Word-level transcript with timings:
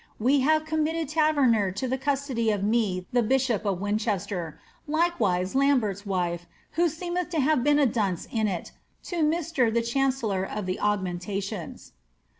We 0.17 0.39
have 0.39 0.65
com 0.65 0.83
mitted 0.83 1.09
Taverner 1.09 1.69
to 1.73 1.87
the 1.87 1.95
custody 1.95 2.49
of 2.49 2.63
me 2.63 3.05
the 3.13 3.21
bishop 3.21 3.65
of 3.65 3.79
Winchester; 3.79 4.59
like 4.87 5.19
wise 5.19 5.53
Lambert's 5.53 6.01
%vife 6.05 6.47
(who 6.71 6.89
seemeth 6.89 7.29
to 7.29 7.39
have 7.39 7.63
been 7.63 7.77
a 7.77 7.85
dunce 7.85 8.27
in 8.31 8.47
it), 8.47 8.71
to 9.03 9.17
Mr. 9.17 9.71
the 9.71 9.83
chancellor 9.83 10.43
of 10.43 10.65
the 10.65 10.79
augmentations." 10.79 11.91